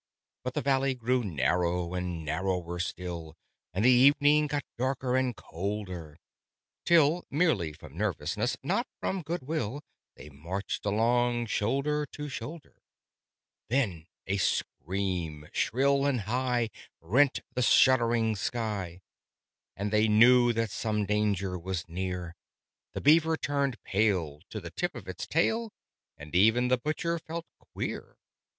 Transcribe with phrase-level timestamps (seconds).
[0.43, 3.37] But the valley grew narrow and narrower still,
[3.71, 6.17] And the evening got darker and colder,
[6.85, 9.83] Till (merely from nervousness, not from goodwill)
[10.15, 12.81] They marched along shoulder to shoulder.
[13.69, 19.01] Then a scream, shrill and high, rent the shuddering sky,
[19.75, 22.33] And they knew that some danger was near:
[22.93, 25.71] The Beaver turned pale to the tip of its tail,
[26.17, 28.17] And even the Butcher felt queer.